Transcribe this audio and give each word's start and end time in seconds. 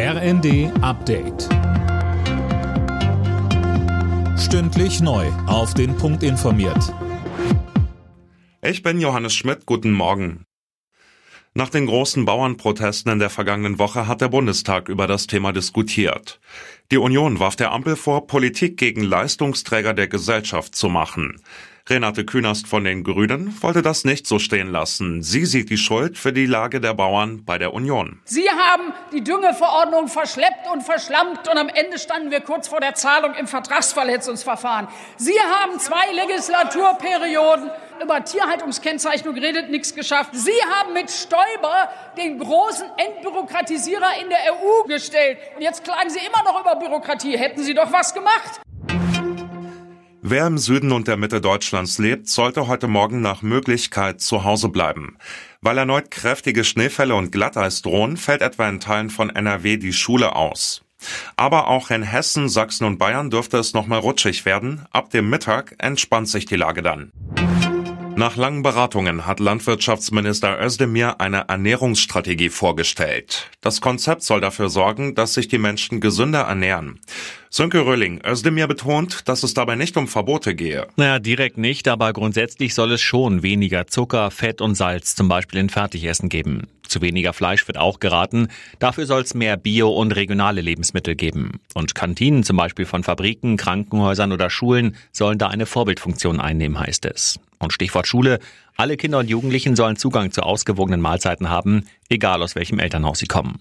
RND 0.00 0.70
Update. 0.80 1.48
Stündlich 4.38 5.00
neu. 5.00 5.26
Auf 5.48 5.74
den 5.74 5.96
Punkt 5.96 6.22
informiert. 6.22 6.94
Ich 8.62 8.84
bin 8.84 9.00
Johannes 9.00 9.34
Schmidt. 9.34 9.66
Guten 9.66 9.90
Morgen. 9.90 10.44
Nach 11.52 11.68
den 11.68 11.86
großen 11.86 12.24
Bauernprotesten 12.24 13.10
in 13.10 13.18
der 13.18 13.28
vergangenen 13.28 13.80
Woche 13.80 14.06
hat 14.06 14.20
der 14.20 14.28
Bundestag 14.28 14.88
über 14.88 15.08
das 15.08 15.26
Thema 15.26 15.50
diskutiert. 15.50 16.38
Die 16.90 16.96
Union 16.96 17.38
warf 17.38 17.54
der 17.54 17.72
Ampel 17.72 17.96
vor, 17.96 18.26
Politik 18.26 18.78
gegen 18.78 19.02
Leistungsträger 19.02 19.92
der 19.92 20.08
Gesellschaft 20.08 20.74
zu 20.74 20.88
machen. 20.88 21.42
Renate 21.86 22.24
Künast 22.24 22.66
von 22.66 22.82
den 22.84 23.04
Grünen 23.04 23.54
wollte 23.62 23.82
das 23.82 24.04
nicht 24.04 24.26
so 24.26 24.38
stehen 24.38 24.72
lassen. 24.72 25.22
Sie 25.22 25.44
sieht 25.44 25.68
die 25.68 25.76
Schuld 25.76 26.16
für 26.16 26.32
die 26.32 26.46
Lage 26.46 26.80
der 26.80 26.94
Bauern 26.94 27.44
bei 27.44 27.58
der 27.58 27.74
Union. 27.74 28.20
Sie 28.24 28.48
haben 28.48 28.94
die 29.12 29.22
Düngeverordnung 29.22 30.08
verschleppt 30.08 30.66
und 30.72 30.82
verschlampt 30.82 31.46
und 31.48 31.58
am 31.58 31.68
Ende 31.68 31.98
standen 31.98 32.30
wir 32.30 32.40
kurz 32.40 32.68
vor 32.68 32.80
der 32.80 32.94
Zahlung 32.94 33.34
im 33.34 33.46
Vertragsverletzungsverfahren. 33.46 34.88
Sie 35.18 35.38
haben 35.38 35.78
zwei 35.78 36.10
Legislaturperioden 36.14 37.70
über 38.02 38.24
Tierhaltungskennzeichnung 38.24 39.34
geredet, 39.34 39.70
nichts 39.70 39.94
geschafft. 39.94 40.30
Sie 40.32 40.50
haben 40.70 40.92
mit 40.92 41.10
Stoiber 41.10 41.90
den 42.16 42.38
großen 42.38 42.86
Entbürokratisierer 42.96 44.20
in 44.22 44.28
der 44.28 44.38
EU 44.52 44.86
gestellt. 44.86 45.38
Und 45.56 45.62
jetzt 45.62 45.84
klagen 45.84 46.10
Sie 46.10 46.20
immer 46.20 46.42
noch 46.44 46.60
über 46.60 46.76
Bürokratie. 46.76 47.36
Hätten 47.36 47.62
Sie 47.62 47.74
doch 47.74 47.92
was 47.92 48.14
gemacht. 48.14 48.60
Wer 50.20 50.46
im 50.46 50.58
Süden 50.58 50.92
und 50.92 51.08
der 51.08 51.16
Mitte 51.16 51.40
Deutschlands 51.40 51.98
lebt, 51.98 52.28
sollte 52.28 52.66
heute 52.66 52.88
Morgen 52.88 53.20
nach 53.20 53.40
Möglichkeit 53.40 54.20
zu 54.20 54.44
Hause 54.44 54.68
bleiben. 54.68 55.16
Weil 55.60 55.78
erneut 55.78 56.10
kräftige 56.10 56.64
Schneefälle 56.64 57.14
und 57.14 57.32
Glatteis 57.32 57.82
drohen, 57.82 58.16
fällt 58.16 58.42
etwa 58.42 58.68
in 58.68 58.80
Teilen 58.80 59.10
von 59.10 59.30
NRW 59.30 59.76
die 59.76 59.92
Schule 59.92 60.36
aus. 60.36 60.82
Aber 61.36 61.68
auch 61.68 61.90
in 61.90 62.02
Hessen, 62.02 62.48
Sachsen 62.48 62.84
und 62.84 62.98
Bayern 62.98 63.30
dürfte 63.30 63.58
es 63.58 63.72
nochmal 63.72 64.00
rutschig 64.00 64.44
werden. 64.44 64.84
Ab 64.90 65.10
dem 65.10 65.30
Mittag 65.30 65.74
entspannt 65.78 66.28
sich 66.28 66.46
die 66.46 66.56
Lage 66.56 66.82
dann. 66.82 67.12
Nach 68.18 68.34
langen 68.34 68.64
Beratungen 68.64 69.26
hat 69.26 69.38
Landwirtschaftsminister 69.38 70.60
Özdemir 70.60 71.20
eine 71.20 71.44
Ernährungsstrategie 71.46 72.48
vorgestellt. 72.48 73.48
Das 73.60 73.80
Konzept 73.80 74.24
soll 74.24 74.40
dafür 74.40 74.70
sorgen, 74.70 75.14
dass 75.14 75.34
sich 75.34 75.46
die 75.46 75.58
Menschen 75.58 76.00
gesünder 76.00 76.40
ernähren. 76.40 76.98
Sönke 77.48 77.86
Röhling, 77.86 78.20
Özdemir 78.26 78.66
betont, 78.66 79.28
dass 79.28 79.44
es 79.44 79.54
dabei 79.54 79.76
nicht 79.76 79.96
um 79.96 80.08
Verbote 80.08 80.56
gehe. 80.56 80.88
Naja, 80.96 81.20
direkt 81.20 81.58
nicht, 81.58 81.86
aber 81.86 82.12
grundsätzlich 82.12 82.74
soll 82.74 82.90
es 82.90 83.00
schon 83.00 83.44
weniger 83.44 83.86
Zucker, 83.86 84.32
Fett 84.32 84.60
und 84.60 84.74
Salz 84.74 85.14
zum 85.14 85.28
Beispiel 85.28 85.60
in 85.60 85.68
Fertigessen 85.68 86.28
geben. 86.28 86.66
Zu 86.88 87.00
weniger 87.00 87.32
Fleisch 87.32 87.68
wird 87.68 87.78
auch 87.78 88.00
geraten. 88.00 88.48
Dafür 88.80 89.06
soll 89.06 89.22
es 89.22 89.34
mehr 89.34 89.56
Bio- 89.56 89.92
und 89.92 90.10
regionale 90.10 90.60
Lebensmittel 90.60 91.14
geben. 91.14 91.60
Und 91.72 91.94
Kantinen 91.94 92.42
zum 92.42 92.56
Beispiel 92.56 92.84
von 92.84 93.04
Fabriken, 93.04 93.56
Krankenhäusern 93.56 94.32
oder 94.32 94.50
Schulen 94.50 94.96
sollen 95.12 95.38
da 95.38 95.46
eine 95.46 95.66
Vorbildfunktion 95.66 96.40
einnehmen, 96.40 96.80
heißt 96.80 97.04
es. 97.04 97.38
Und 97.58 97.72
Stichwort 97.72 98.06
Schule. 98.06 98.38
Alle 98.76 98.96
Kinder 98.96 99.18
und 99.18 99.28
Jugendlichen 99.28 99.76
sollen 99.76 99.96
Zugang 99.96 100.30
zu 100.30 100.42
ausgewogenen 100.42 101.00
Mahlzeiten 101.00 101.50
haben, 101.50 101.84
egal 102.08 102.42
aus 102.42 102.54
welchem 102.54 102.78
Elternhaus 102.78 103.18
sie 103.18 103.26
kommen. 103.26 103.60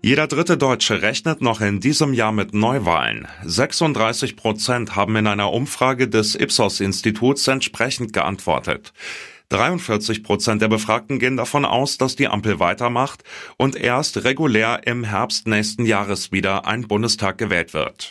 Jeder 0.00 0.28
dritte 0.28 0.56
Deutsche 0.56 1.02
rechnet 1.02 1.42
noch 1.42 1.60
in 1.60 1.80
diesem 1.80 2.14
Jahr 2.14 2.30
mit 2.30 2.54
Neuwahlen. 2.54 3.26
36 3.44 4.36
Prozent 4.36 4.94
haben 4.94 5.16
in 5.16 5.26
einer 5.26 5.52
Umfrage 5.52 6.08
des 6.08 6.36
Ipsos-Instituts 6.36 7.48
entsprechend 7.48 8.12
geantwortet. 8.12 8.92
43 9.48 10.22
Prozent 10.22 10.62
der 10.62 10.68
Befragten 10.68 11.18
gehen 11.18 11.36
davon 11.36 11.64
aus, 11.64 11.98
dass 11.98 12.16
die 12.16 12.28
Ampel 12.28 12.60
weitermacht 12.60 13.24
und 13.56 13.76
erst 13.76 14.24
regulär 14.24 14.86
im 14.86 15.04
Herbst 15.04 15.46
nächsten 15.46 15.84
Jahres 15.84 16.32
wieder 16.32 16.66
ein 16.66 16.86
Bundestag 16.86 17.38
gewählt 17.38 17.74
wird. 17.74 18.10